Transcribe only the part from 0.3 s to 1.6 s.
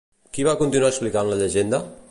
Qui va continuar explicant la